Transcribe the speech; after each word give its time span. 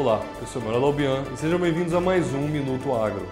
Olá, 0.00 0.24
eu 0.40 0.46
sou 0.46 0.62
Manuel 0.62 0.84
Albian 0.84 1.24
e 1.34 1.36
sejam 1.36 1.58
bem-vindos 1.58 1.92
a 1.92 2.00
mais 2.00 2.32
um 2.32 2.46
Minuto 2.46 2.94
Agro. 2.94 3.26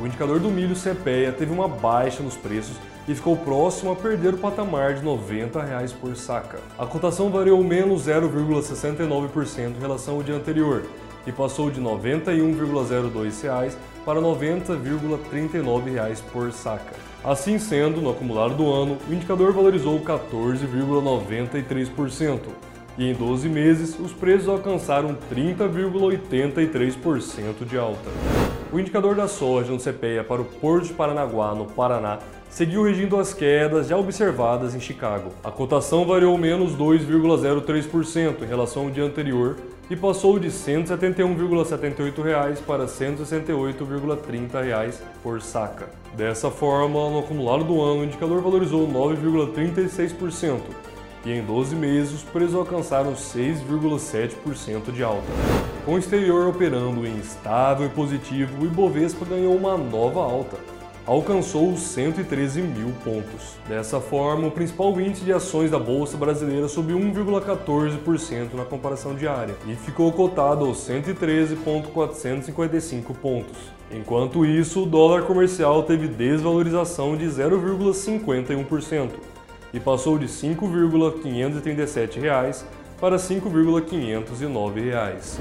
O 0.00 0.06
indicador 0.06 0.38
do 0.38 0.48
milho 0.48 0.76
CPEA 0.76 1.32
teve 1.32 1.50
uma 1.50 1.66
baixa 1.66 2.22
nos 2.22 2.36
preços 2.36 2.76
e 3.08 3.16
ficou 3.16 3.36
próximo 3.36 3.90
a 3.90 3.96
perder 3.96 4.34
o 4.34 4.38
patamar 4.38 4.94
de 4.94 5.02
90 5.02 5.60
reais 5.60 5.92
por 5.92 6.14
saca. 6.14 6.60
A 6.78 6.86
cotação 6.86 7.30
variou 7.30 7.64
menos 7.64 8.06
0,69% 8.06 9.76
em 9.76 9.80
relação 9.80 10.14
ao 10.14 10.22
dia 10.22 10.36
anterior 10.36 10.84
e 11.26 11.32
passou 11.32 11.68
de 11.68 11.80
91,02 11.80 13.42
reais 13.42 13.76
para 14.04 14.20
90,39 14.20 15.92
reais 15.92 16.20
por 16.20 16.52
saca. 16.52 17.09
Assim 17.22 17.58
sendo, 17.58 18.00
no 18.00 18.08
acumulado 18.10 18.54
do 18.54 18.72
ano, 18.72 18.96
o 19.08 19.12
indicador 19.12 19.52
valorizou 19.52 20.00
14,93% 20.00 22.40
e 22.96 23.10
em 23.10 23.14
12 23.14 23.46
meses 23.46 23.94
os 23.98 24.10
preços 24.12 24.48
alcançaram 24.48 25.14
30,83% 25.30 27.66
de 27.66 27.76
alta. 27.76 28.08
O 28.72 28.80
indicador 28.80 29.14
da 29.14 29.28
soja 29.28 29.70
no 29.70 29.78
CPEA 29.78 30.24
para 30.24 30.40
o 30.40 30.46
Porto 30.46 30.86
de 30.86 30.94
Paranaguá, 30.94 31.54
no 31.54 31.66
Paraná, 31.66 32.20
seguiu 32.50 32.82
regindo 32.82 33.16
as 33.16 33.32
quedas 33.32 33.88
já 33.88 33.96
observadas 33.96 34.74
em 34.74 34.80
Chicago. 34.80 35.30
A 35.42 35.50
cotação 35.50 36.04
variou 36.04 36.36
menos 36.36 36.76
2,03% 36.76 38.42
em 38.42 38.46
relação 38.46 38.82
ao 38.82 38.90
dia 38.90 39.04
anterior 39.04 39.56
e 39.88 39.96
passou 39.96 40.38
de 40.38 40.48
R$ 40.48 40.54
171,78 40.54 42.58
para 42.66 42.84
R$ 42.84 42.90
168,30 42.90 44.96
por 45.22 45.40
saca. 45.40 45.88
Dessa 46.14 46.50
forma, 46.50 47.08
no 47.08 47.20
acumulado 47.20 47.64
do 47.64 47.80
ano, 47.80 48.02
o 48.02 48.04
indicador 48.04 48.42
valorizou 48.42 48.86
9,36% 48.86 50.60
e 51.24 51.32
em 51.32 51.42
12 51.42 51.74
meses 51.76 52.14
os 52.14 52.22
preços 52.22 52.54
alcançaram 52.54 53.14
6,7% 53.14 54.92
de 54.92 55.02
alta. 55.02 55.26
Com 55.84 55.94
o 55.94 55.98
exterior 55.98 56.48
operando 56.48 57.06
em 57.06 57.18
estável 57.18 57.86
e 57.86 57.90
positivo, 57.90 58.62
o 58.62 58.66
Ibovespa 58.66 59.24
ganhou 59.24 59.56
uma 59.56 59.76
nova 59.76 60.20
alta. 60.20 60.56
Alcançou 61.10 61.72
os 61.72 61.80
113 61.80 62.62
mil 62.62 62.92
pontos. 63.02 63.58
Dessa 63.68 64.00
forma, 64.00 64.46
o 64.46 64.50
principal 64.52 65.00
índice 65.00 65.24
de 65.24 65.32
ações 65.32 65.68
da 65.68 65.78
Bolsa 65.78 66.16
Brasileira 66.16 66.68
subiu 66.68 67.00
1,14% 67.00 68.54
na 68.54 68.64
comparação 68.64 69.16
diária 69.16 69.56
e 69.66 69.74
ficou 69.74 70.12
cotado 70.12 70.64
aos 70.64 70.78
113,455 70.86 73.12
pontos. 73.14 73.58
Enquanto 73.90 74.46
isso, 74.46 74.84
o 74.84 74.86
dólar 74.86 75.22
comercial 75.22 75.82
teve 75.82 76.06
desvalorização 76.06 77.16
de 77.16 77.26
0,51% 77.26 79.10
e 79.74 79.80
passou 79.80 80.16
de 80.16 80.28
5,537 80.28 82.20
reais 82.20 82.64
para 83.00 83.18
5,509 83.18 84.80
reais. 84.80 85.40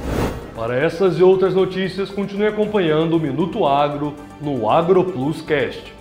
Para 0.55 0.77
essas 0.77 1.19
e 1.19 1.23
outras 1.23 1.53
notícias, 1.53 2.09
continue 2.09 2.47
acompanhando 2.47 3.17
o 3.17 3.19
Minuto 3.19 3.65
Agro 3.65 4.15
no 4.41 4.69
AgroPlus 4.69 5.41
Cast. 5.41 5.93